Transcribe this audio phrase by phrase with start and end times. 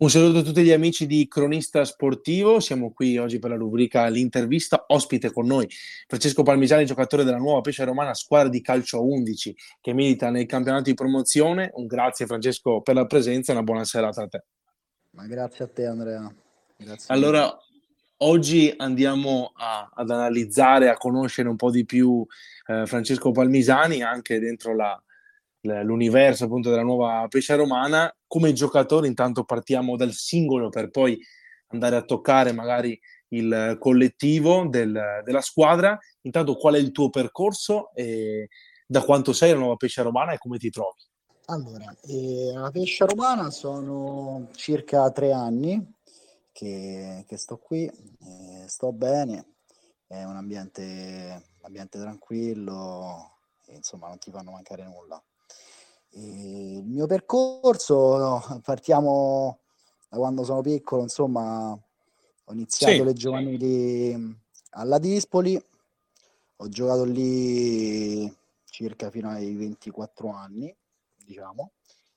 [0.00, 4.06] Un saluto a tutti gli amici di Cronista Sportivo, siamo qui oggi per la rubrica
[4.06, 5.68] L'intervista, ospite con noi
[6.06, 10.46] Francesco Palmigiani, giocatore della nuova Pesce Romana, squadra di calcio a 11 che milita nei
[10.46, 11.70] campionati di promozione.
[11.74, 14.44] Un grazie Francesco per la presenza e una buona serata a te.
[15.10, 16.34] Ma grazie a te Andrea.
[16.78, 17.54] Grazie allora,
[18.20, 22.26] oggi andiamo a, ad analizzare, a conoscere un po' di più
[22.68, 24.98] eh, Francesco Palmisani anche dentro la,
[25.60, 28.10] l'universo appunto della nuova Pesce Romana.
[28.30, 31.20] Come giocatore intanto partiamo dal singolo per poi
[31.72, 32.96] andare a toccare magari
[33.30, 35.98] il collettivo del, della squadra.
[36.20, 38.48] Intanto qual è il tuo percorso e
[38.86, 41.00] da quanto sei la nuova Pesce Romana e come ti trovi?
[41.46, 45.94] Allora, eh, la Pesce Romana sono circa tre anni
[46.52, 49.54] che, che sto qui, eh, sto bene,
[50.06, 53.38] è un ambiente, ambiente tranquillo,
[53.70, 55.20] insomma non ti fanno mancare nulla.
[56.12, 59.60] Il mio percorso, no, partiamo
[60.08, 63.04] da quando sono piccolo, insomma, ho iniziato sì.
[63.04, 64.38] le giovanili
[64.70, 65.62] alla Dispoli,
[66.56, 68.32] ho giocato lì
[68.64, 70.74] circa fino ai 24 anni,
[71.24, 71.72] diciamo,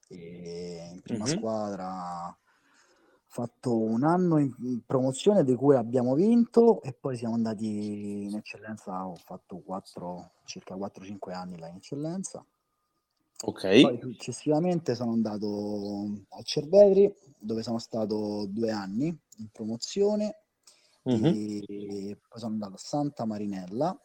[0.07, 1.37] e in prima mm-hmm.
[1.37, 2.37] squadra ho
[3.27, 9.07] fatto un anno in promozione di cui abbiamo vinto e poi siamo andati in eccellenza,
[9.07, 12.43] ho fatto 4, circa 4-5 anni là in eccellenza
[13.45, 13.81] Ok.
[13.81, 20.43] Poi successivamente sono andato a Cervetri, dove sono stato due anni in promozione,
[21.09, 21.25] mm-hmm.
[21.25, 23.97] e poi sono andato a Santa Marinella,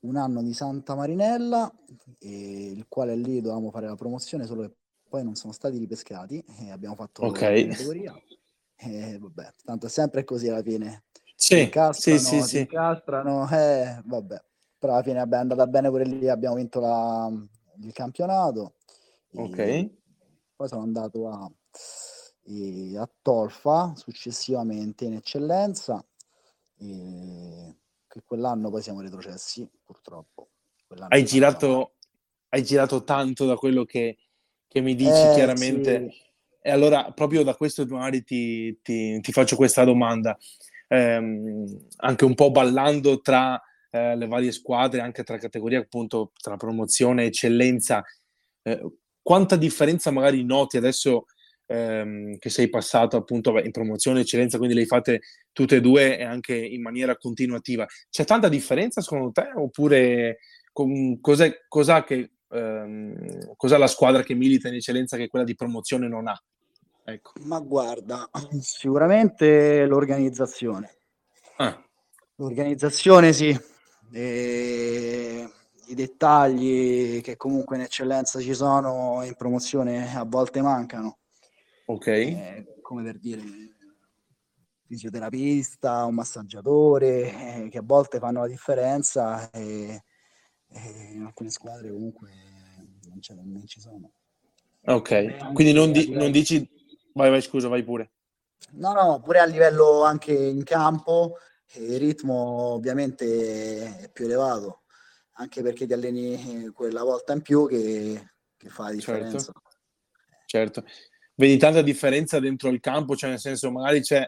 [0.00, 1.72] un anno di Santa Marinella,
[2.20, 4.74] il quale lì dovevamo fare la promozione, solo che
[5.08, 7.66] poi non sono stati ripescati e abbiamo fatto okay.
[7.66, 8.14] la categoria.
[8.74, 11.04] E vabbè, tanto è sempre così alla fine.
[11.36, 12.58] Sì, incastrano, sì, sì, sì.
[12.60, 14.42] incastrano, eh, vabbè.
[14.78, 17.30] Però alla fine è andata bene pure lì, abbiamo vinto la,
[17.80, 18.74] il campionato.
[19.34, 19.90] Ok.
[20.56, 21.50] Poi sono andato a,
[23.00, 26.04] a Tolfa successivamente in eccellenza.
[26.78, 27.76] E
[28.16, 30.48] che quell'anno poi siamo retrocessi, purtroppo.
[31.08, 31.96] Hai girato,
[32.48, 34.16] hai girato tanto da quello che,
[34.66, 36.10] che mi dici eh, chiaramente.
[36.10, 36.24] Sì.
[36.62, 40.36] E allora, proprio da questo magari ti, ti, ti faccio questa domanda,
[40.88, 43.60] ehm, anche un po' ballando tra
[43.90, 48.04] eh, le varie squadre, anche tra categorie, appunto, tra promozione e eccellenza,
[48.62, 48.80] eh,
[49.22, 51.26] quanta differenza magari noti adesso
[51.66, 55.20] ehm, che sei passato appunto in promozione e eccellenza, quindi le hai fatte
[55.52, 57.86] tutte e due e anche in maniera continuativa.
[58.10, 60.38] C'è tanta differenza secondo te oppure
[60.72, 65.54] com- cos'è, cos'ha, che, ehm, cos'ha la squadra che milita in eccellenza che quella di
[65.54, 66.40] promozione non ha?
[67.04, 67.32] Ecco.
[67.44, 68.28] Ma guarda,
[68.60, 70.96] sicuramente l'organizzazione.
[71.56, 71.80] Ah.
[72.36, 73.56] L'organizzazione sì,
[74.10, 75.48] e
[75.88, 81.18] i dettagli che comunque in eccellenza ci sono in promozione a volte mancano.
[81.86, 82.06] Ok.
[82.06, 83.42] Eh, come per dire
[84.86, 90.02] fisioterapista, un massaggiatore, eh, che a volte fanno la differenza e,
[90.68, 90.80] e
[91.12, 92.30] in alcune squadre comunque
[93.08, 93.20] non,
[93.52, 94.12] non ci sono.
[94.84, 96.74] Ok, quindi non, di, non dici...
[97.12, 98.10] Vai, vai, scusa, vai pure.
[98.72, 101.38] No, no, pure a livello anche in campo
[101.74, 102.34] il ritmo
[102.72, 104.82] ovviamente è più elevato,
[105.32, 109.12] anche perché ti alleni quella volta in più che, che fa la certo.
[109.12, 109.52] differenza.
[109.52, 110.82] Certo.
[110.82, 110.84] certo.
[111.34, 114.26] Vedi tanta differenza dentro il campo, cioè nel senso magari c'è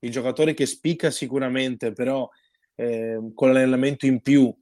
[0.00, 2.28] il giocatore che spicca sicuramente, però
[2.76, 4.54] eh, con l'allenamento in più,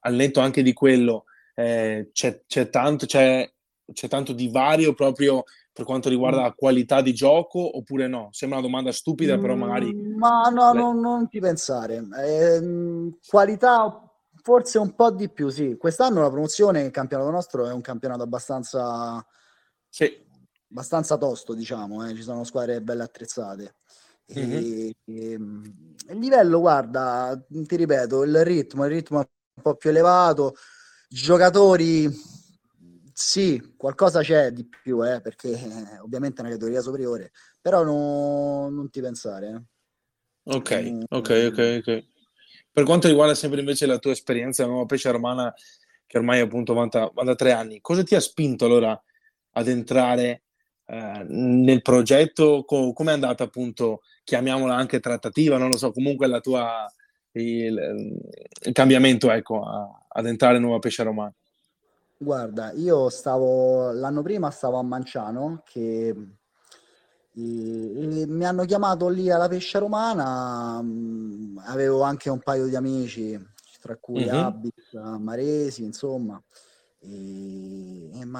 [0.00, 3.50] al netto anche di quello, eh, c'è, c'è, tanto, c'è,
[3.92, 8.28] c'è tanto divario proprio per quanto riguarda la qualità di gioco oppure no?
[8.32, 9.94] Sembra una domanda stupida, però magari...
[9.94, 12.06] Mm, ma no, no non ti pensare.
[12.22, 14.04] Eh, qualità
[14.42, 15.76] forse un po' di più, sì.
[15.76, 19.24] Quest'anno la promozione, il campionato nostro è un campionato abbastanza...
[19.88, 20.28] Sì.
[20.70, 22.14] Abbastanza tosto, diciamo, eh.
[22.14, 23.76] ci sono squadre belle attrezzate.
[24.36, 24.52] Mm-hmm.
[24.52, 29.90] E, e, il livello, guarda, ti ripeto, il ritmo, il ritmo è un po' più
[29.90, 30.54] elevato,
[31.08, 32.08] giocatori
[33.20, 38.70] sì, qualcosa c'è di più, eh, perché eh, ovviamente è una categoria superiore, però no,
[38.70, 39.48] non ti pensare.
[39.48, 40.54] Eh.
[40.54, 41.02] Ok, mm.
[41.06, 42.04] ok, ok, ok.
[42.72, 45.52] Per quanto riguarda sempre invece la tua esperienza, la nuova pesce romana,
[46.06, 48.98] che ormai appunto vanta, vanta tre anni, cosa ti ha spinto allora
[49.52, 50.44] ad entrare
[50.86, 52.64] eh, nel progetto?
[52.64, 56.90] Co- Come è andata appunto, chiamiamola anche trattativa, non lo so, comunque la tua,
[57.32, 58.16] il,
[58.62, 61.34] il cambiamento ecco, a, ad entrare in nuova pesce romana?
[62.22, 69.30] Guarda, io stavo l'anno prima stavo a Manciano che e, e mi hanno chiamato lì
[69.30, 73.42] alla Pescia Romana, mh, mm, avevo anche un paio di amici,
[73.80, 74.34] tra cui mm-hmm.
[74.34, 76.38] Abis, Maresi, insomma,
[76.98, 78.36] e, e mi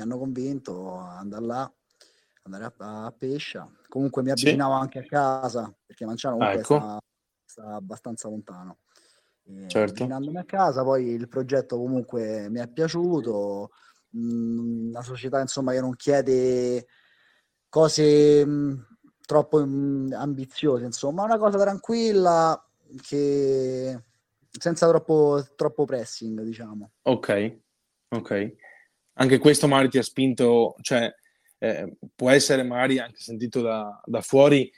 [0.00, 1.72] hanno convinto ad andare là
[2.44, 3.70] andare a, a Pescia.
[3.86, 4.80] Comunque mi avvicinavo sì.
[4.80, 6.76] anche a casa, perché Manciano comunque ecco.
[6.78, 7.02] sta,
[7.44, 8.78] sta, abbastanza lontano.
[9.48, 10.02] E certo.
[10.02, 13.70] Avvicinandomi a casa, poi il progetto comunque mi è piaciuto,
[14.10, 16.86] mh, una società insomma che non chiede
[17.68, 18.86] cose mh,
[19.24, 22.60] troppo mh, ambiziose, insomma, una cosa tranquilla
[23.02, 24.02] che
[24.58, 26.92] senza troppo, troppo pressing, diciamo.
[27.02, 27.58] Ok,
[28.08, 28.54] ok.
[29.18, 31.12] Anche questo magari ti ha spinto, cioè
[31.58, 34.70] eh, può essere magari anche sentito da, da fuori,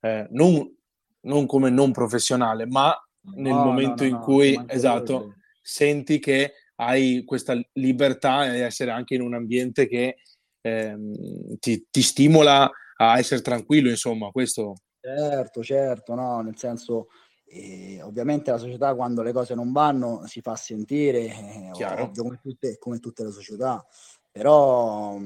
[0.00, 0.74] eh, non,
[1.20, 2.94] non, come non professionale, ma
[3.34, 8.90] nel no, momento no, no, in cui, esatto, senti che hai questa libertà di essere
[8.90, 10.16] anche in un ambiente che
[10.60, 14.74] ehm, ti, ti, stimola a essere tranquillo, insomma, questo.
[15.00, 17.08] Certo, certo, no, nel senso,
[17.46, 22.40] eh, ovviamente la società quando le cose non vanno si fa sentire, eh, ovvio, come,
[22.42, 23.84] tutte, come tutte le società,
[24.30, 25.18] però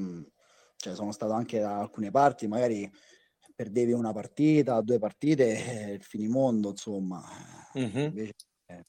[0.75, 2.89] cioè, sono stato anche da alcune parti, magari
[3.55, 7.21] perdevi una partita, due partite, eh, il finimondo, insomma.
[7.77, 8.03] Mm-hmm.
[8.03, 8.35] Invece,
[8.65, 8.83] eh,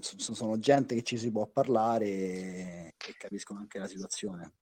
[0.00, 4.52] sono gente che ci si può parlare e, e capiscono anche la situazione.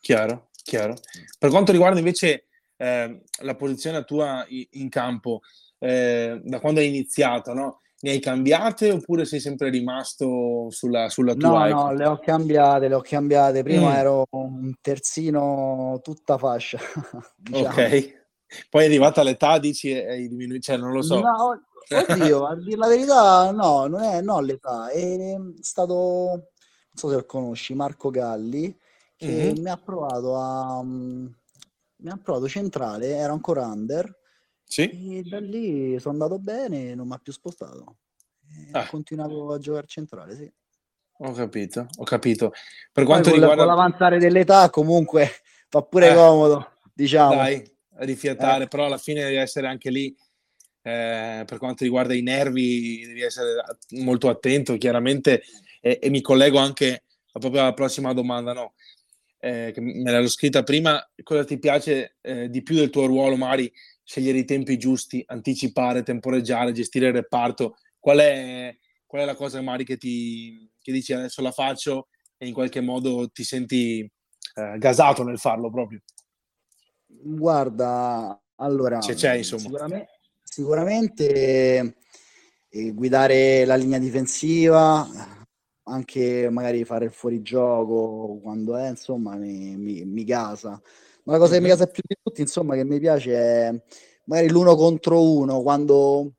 [0.00, 0.96] Chiaro, chiaro.
[1.38, 5.40] Per quanto riguarda invece eh, la posizione tua in campo,
[5.78, 7.80] eh, da quando hai iniziato, no?
[7.98, 11.68] ne hai cambiate oppure sei sempre rimasto sulla, sulla tua?
[11.68, 13.62] No, no, le ho cambiate, le ho cambiate.
[13.62, 13.96] Prima mm.
[13.96, 16.78] ero un terzino tutta fascia.
[17.36, 17.68] diciamo.
[17.68, 18.24] Ok.
[18.70, 21.18] Poi è arrivata l'età, dici, hai diminuito, cioè non lo so.
[21.18, 24.88] No, oddio, a dire la verità, no, non è no, l'età.
[24.88, 28.76] È stato, non so se lo conosci, Marco Galli,
[29.16, 29.62] che mm-hmm.
[29.62, 30.82] mi ha provato a...
[30.82, 34.24] mi ha provato centrale, era ancora under,
[34.68, 35.18] sì.
[35.18, 37.96] E da lì sono andato bene non mi ha più spostato.
[38.72, 38.80] Ah.
[38.82, 40.52] Ho continuato a giocare centrale, sì.
[41.18, 42.52] Ho capito, ho capito.
[42.92, 43.64] Per quanto Poi riguarda...
[43.64, 45.30] L'avanzare dell'età comunque
[45.68, 47.36] fa pure eh, comodo, diciamo.
[47.36, 48.68] Dai, rifiatare, eh.
[48.68, 50.14] però alla fine devi essere anche lì.
[50.86, 53.54] Eh, per quanto riguarda i nervi, devi essere
[53.96, 55.42] molto attento, chiaramente,
[55.80, 57.02] e, e mi collego anche
[57.32, 58.74] proprio alla prossima domanda, no?
[59.40, 63.34] Eh, che me l'ero scritta prima, cosa ti piace eh, di più del tuo ruolo,
[63.34, 63.70] magari
[64.04, 67.78] scegliere i tempi giusti, anticipare, temporeggiare, gestire il reparto?
[67.98, 72.06] Qual è, qual è la cosa magari che ti che dici adesso la faccio
[72.36, 73.98] e in qualche modo ti senti
[74.54, 76.00] eh, gasato nel farlo proprio?
[77.06, 79.62] Guarda, allora, Se c'è, insomma.
[79.62, 80.15] Sicuramente,
[80.56, 81.96] sicuramente
[82.70, 85.06] eh, guidare la linea difensiva,
[85.82, 90.80] anche magari fare il fuorigioco quando è, insomma, mi, mi, mi gasa.
[91.24, 93.82] Ma la cosa che mi casa più di tutti, insomma, che mi piace è
[94.24, 96.32] magari l'uno contro uno, quando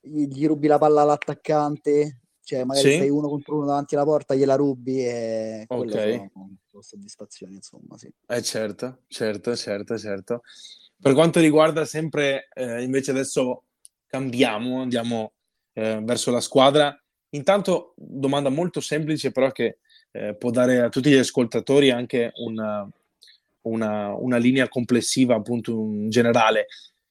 [0.00, 2.96] gli rubi la palla all'attaccante, cioè magari sì.
[2.98, 6.30] sei uno contro uno davanti alla porta, gliela rubi e ok.
[6.70, 8.08] sono soddisfazioni, insomma, sì.
[8.28, 10.42] Eh certo, certo, certo, certo.
[11.00, 13.64] Per quanto riguarda sempre, eh, invece adesso
[14.06, 15.32] cambiamo, andiamo
[15.74, 16.96] eh, verso la squadra.
[17.30, 19.78] Intanto, domanda molto semplice, però che
[20.10, 22.88] eh, può dare a tutti gli ascoltatori anche una,
[23.62, 26.66] una, una linea complessiva, appunto, in generale.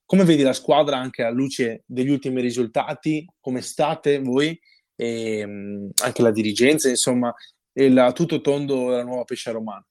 [0.06, 3.26] Come vedi la squadra anche a luce degli ultimi risultati?
[3.40, 4.60] Come state voi?
[4.96, 7.34] E um, anche la dirigenza, insomma,
[7.72, 9.86] e il tutto tondo della nuova Pescia Romana.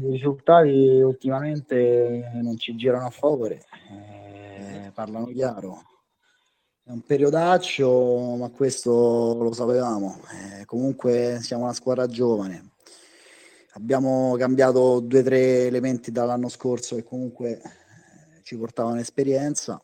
[0.00, 5.82] I risultati ultimamente non ci girano a favore, eh, parlano chiaro.
[6.82, 10.20] È un periodaccio, ma questo lo sapevamo.
[10.60, 12.72] Eh, comunque siamo una squadra giovane,
[13.72, 19.80] abbiamo cambiato due o tre elementi dall'anno scorso che comunque eh, ci portavano esperienza.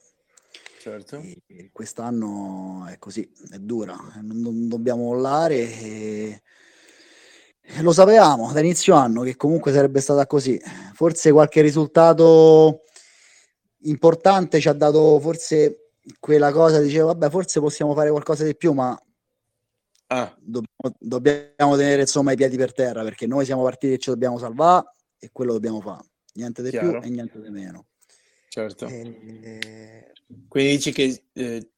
[0.81, 1.23] Certo.
[1.73, 6.43] Quest'anno è così, è dura, non, dobbiamo mollare e
[7.81, 10.61] lo sapevamo da inizio anno che comunque sarebbe stata così.
[10.95, 12.83] Forse qualche risultato
[13.83, 18.73] importante ci ha dato forse quella cosa, dicevo, vabbè, forse possiamo fare qualcosa di più,
[18.73, 19.01] ma
[20.13, 20.35] Ah.
[20.41, 24.39] Dobbiamo, dobbiamo, tenere insomma i piedi per terra perché noi siamo partiti e ci dobbiamo
[24.39, 27.87] salvare e quello dobbiamo fare, niente di più e niente di meno.
[28.49, 28.87] Certo.
[28.87, 30.13] E...
[30.49, 31.71] Quindi dici che eh,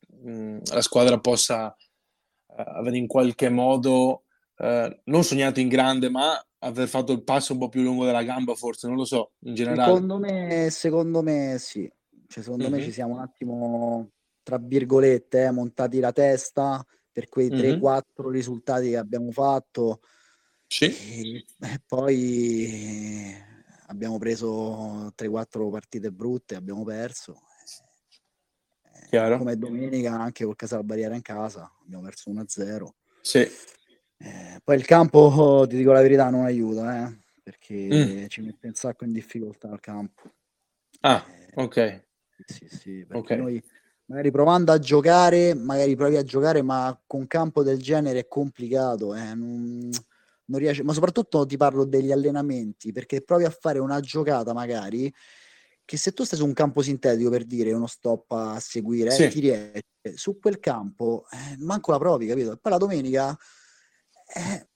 [0.70, 4.22] la squadra possa eh, avere in qualche modo
[4.56, 8.22] eh, non sognato in grande, ma aver fatto il passo un po' più lungo della
[8.22, 9.92] gamba, forse, non lo so, in generale.
[9.92, 11.90] Secondo me, secondo me sì.
[12.26, 12.78] Cioè, secondo mm-hmm.
[12.78, 14.10] me ci siamo un attimo,
[14.42, 17.78] tra virgolette, eh, montati la testa per quei mm-hmm.
[17.78, 20.00] 3-4 risultati che abbiamo fatto.
[20.66, 20.86] Sì.
[20.86, 23.34] E, e poi
[23.88, 27.42] abbiamo preso 3-4 partite brutte, abbiamo perso.
[29.10, 29.36] Chiaro.
[29.36, 32.86] Come domenica anche col Casal Barriera in casa, abbiamo perso 1-0.
[33.20, 33.46] Sì.
[34.22, 37.16] Eh, poi il campo, ti dico la verità, non aiuta, eh?
[37.42, 38.26] perché mm.
[38.26, 40.22] ci mette un sacco in difficoltà al campo.
[41.00, 42.04] Ah, eh, ok.
[42.46, 43.38] Sì, sì, perché okay.
[43.38, 43.62] noi
[44.06, 49.14] magari provando a giocare, magari provi a giocare, ma con campo del genere è complicato,
[49.14, 49.34] eh?
[49.34, 49.90] non,
[50.46, 55.12] non riesce, ma soprattutto ti parlo degli allenamenti, perché provi a fare una giocata magari
[55.84, 59.12] che se tu stai su un campo sintetico per dire uno stop a seguire, eh,
[59.12, 59.28] sì.
[59.28, 59.82] ti riesce,
[60.14, 62.52] su quel campo eh, manco la provi, capito?
[62.52, 63.36] E poi la domenica
[64.34, 64.66] eh,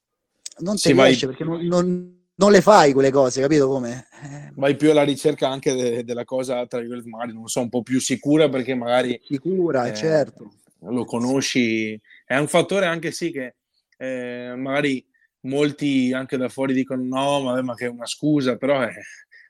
[0.58, 1.36] non ti sì, riesce vai...
[1.36, 4.06] perché non, non, non, le fai quelle cose, capito come?
[4.22, 7.68] Eh, vai più alla ricerca anche de- della cosa, tra virgolette, magari non so, un
[7.68, 9.20] po' più sicura perché magari...
[9.24, 10.52] Sicura, eh, certo.
[10.80, 13.56] Lo conosci, è un fattore anche sì che
[13.96, 15.04] eh, magari
[15.40, 18.86] molti anche da fuori dicono no, ma, ma che è una scusa, però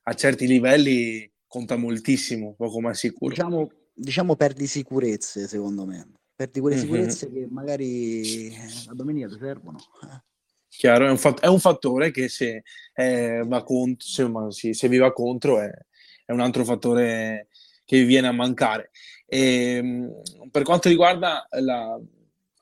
[0.09, 3.31] a certi livelli conta moltissimo, poco ma sicuro.
[3.31, 6.07] Diciamo, diciamo perdi sicurezze, secondo me.
[6.37, 6.85] Perdi quelle mm-hmm.
[6.85, 8.55] sicurezze che magari
[8.89, 9.79] a domenica ti servono.
[10.69, 12.63] Chiaro, è un, fat- è un, fattore che se,
[12.93, 15.71] eh, va contro, se, sì, se vi va contro è,
[16.27, 17.49] è, un altro fattore
[17.87, 18.91] che vi viene a mancare.
[19.25, 21.99] E, ehm, per quanto riguarda la,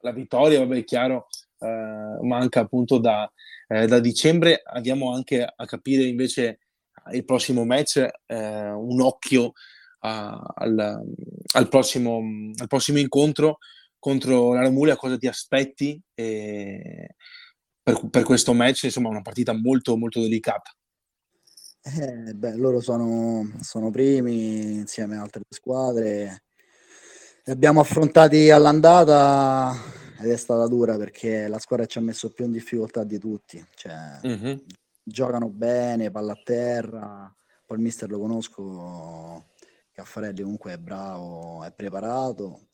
[0.03, 1.27] la vittoria, vabbè, è chiaro,
[1.59, 3.29] eh, manca appunto da,
[3.67, 4.63] eh, da dicembre.
[4.65, 6.61] Andiamo anche a capire invece
[7.11, 9.55] il prossimo match, eh, un occhio
[10.05, 11.03] a, al,
[11.55, 12.19] al, prossimo,
[12.57, 13.59] al, prossimo, incontro
[13.99, 17.15] contro la Romulia, cosa ti aspetti eh,
[17.83, 18.85] per, per, questo match?
[18.85, 20.75] Insomma, una partita molto, molto delicata.
[21.83, 26.45] Eh, beh, loro sono, sono primi insieme a altre squadre.
[27.45, 29.75] Li abbiamo affrontati all'andata
[30.21, 33.65] ed è stata dura perché la squadra ci ha messo più in difficoltà di tutti.
[33.75, 34.57] Cioè, mm-hmm
[35.05, 39.51] giocano bene, palla a terra, poi il mister lo conosco,
[39.95, 42.67] Caffarelli comunque è bravo, è preparato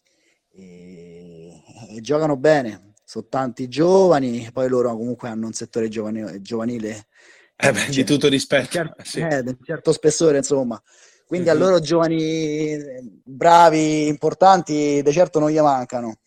[0.50, 7.06] e, e giocano bene, sono tanti giovani, poi loro comunque hanno un settore giovanile, giovanile
[7.56, 9.20] eh beh, di tutto rispetto, certo, sì.
[9.20, 10.82] eh, di un certo spessore insomma.
[11.26, 11.56] Quindi mm-hmm.
[11.56, 12.76] a loro giovani
[13.22, 16.20] bravi, importanti, di certo non gli mancano.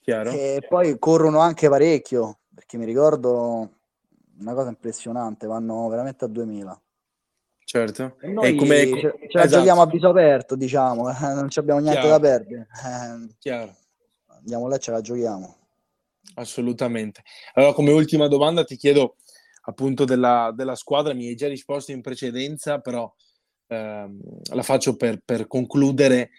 [0.00, 0.30] Chiaro.
[0.30, 3.70] E poi corrono anche parecchio, perché mi ricordo
[4.40, 6.82] una cosa impressionante, vanno veramente a 2000.
[7.64, 8.16] Certo.
[8.20, 8.76] E noi e come...
[8.76, 9.56] ce, ce la esatto.
[9.58, 12.18] giochiamo a viso aperto, diciamo, non abbiamo niente Chiaro.
[12.18, 12.68] da perdere.
[12.84, 13.76] Eh, Chiaro.
[14.26, 15.56] Andiamo là ce la giochiamo.
[16.34, 17.22] Assolutamente.
[17.54, 19.16] Allora, come ultima domanda ti chiedo
[19.62, 23.12] appunto della, della squadra, mi hai già risposto in precedenza, però
[23.68, 24.20] ehm,
[24.52, 26.30] la faccio per, per concludere.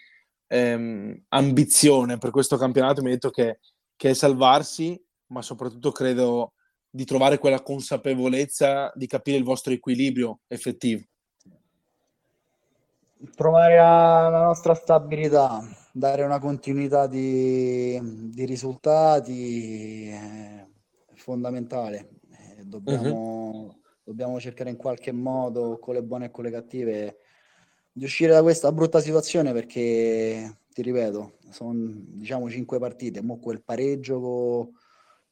[0.48, 3.58] Ehm, ambizione per questo campionato, mi hai detto che,
[3.96, 6.52] che è salvarsi, ma soprattutto credo
[6.88, 11.02] di trovare quella consapevolezza di capire il vostro equilibrio effettivo?
[13.34, 17.98] Trovare la, nostra stabilità, dare una continuità di,
[18.30, 20.66] di risultati è
[21.14, 22.10] fondamentale.
[22.30, 23.80] Eh, dobbiamo, uh-huh.
[24.04, 27.18] dobbiamo cercare in qualche modo, con le buone e con le cattive,
[27.90, 33.62] di uscire da questa brutta situazione perché, ti ripeto, sono diciamo cinque partite, mo quel
[33.62, 34.70] pareggio con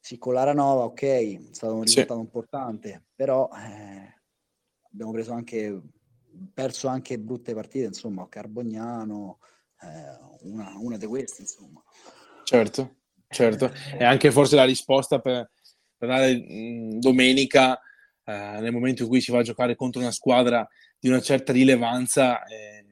[0.04, 2.26] sì, con l'Aranova, ok, è stato un risultato sì.
[2.26, 4.20] importante, però eh,
[4.92, 5.80] abbiamo preso anche,
[6.52, 9.38] perso anche brutte partite, insomma, Carbognano,
[9.80, 11.82] eh, una, una di queste, insomma.
[12.44, 12.96] Certo,
[13.28, 13.72] certo.
[13.98, 15.50] E anche forse la risposta per,
[15.98, 17.78] mh, domenica,
[18.24, 20.66] eh, nel momento in cui si va a giocare contro una squadra
[20.98, 22.84] di una certa rilevanza, eh,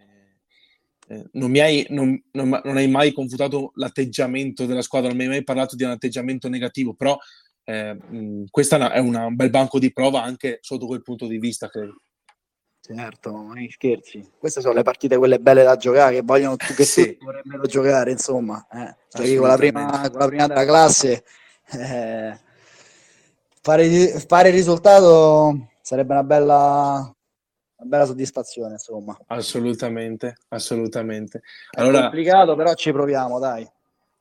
[1.08, 5.24] eh, non, mi hai, non, non, non, hai mai confutato l'atteggiamento della squadra, non mi
[5.24, 7.16] hai mai parlato di un atteggiamento negativo, però
[7.64, 11.68] eh, mh, questo è un bel banco di prova anche sotto quel punto di vista,
[11.68, 12.02] credo.
[12.84, 14.28] Certo, non scherzi.
[14.36, 17.12] Queste sono le partite quelle belle da giocare, che vogliono che sì.
[17.12, 18.66] tutti vorrebbero giocare, insomma.
[18.72, 18.96] Eh.
[19.08, 21.24] Giochi con la, prima, con la prima della classe.
[21.70, 22.38] Eh,
[23.60, 27.14] fare, fare il risultato sarebbe una bella,
[27.76, 29.16] una bella soddisfazione, insomma.
[29.26, 31.42] Assolutamente, assolutamente.
[31.76, 33.66] Allora, è complicato, però ci proviamo, dai.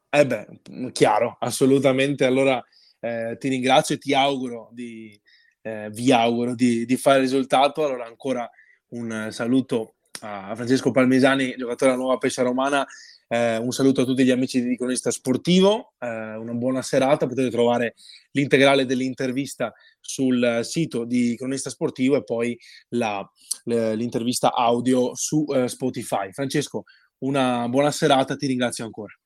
[0.08, 2.26] Eh beh, chiaro, assolutamente.
[2.26, 2.64] Allora
[3.00, 5.20] eh, ti ringrazio e ti auguro di,
[5.62, 7.86] eh, vi auguro di, di, fare il risultato.
[7.86, 8.50] Allora ancora
[8.90, 12.86] un saluto a Francesco Palmesani, giocatore della nuova Pescia Romana
[13.32, 17.50] eh, un saluto a tutti gli amici di Cronista Sportivo, eh, una buona serata, potete
[17.50, 17.96] trovare
[18.32, 23.26] l'integrale dell'intervista sul sito di Cronista Sportivo e poi la,
[23.64, 26.34] l'intervista audio su eh, Spotify.
[26.34, 26.84] Francesco,
[27.20, 29.18] una buona serata, ti ringrazio ancora.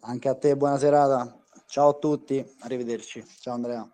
[0.00, 1.38] Anche a te, buona serata.
[1.66, 3.22] Ciao a tutti, arrivederci.
[3.38, 3.86] Ciao Andrea.